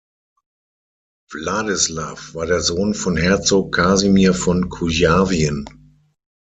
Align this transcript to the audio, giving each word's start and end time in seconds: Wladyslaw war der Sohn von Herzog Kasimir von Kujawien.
Wladyslaw 1.31 2.33
war 2.33 2.47
der 2.47 2.61
Sohn 2.61 2.95
von 2.95 3.17
Herzog 3.17 3.75
Kasimir 3.75 4.33
von 4.33 4.67
Kujawien. 4.69 5.67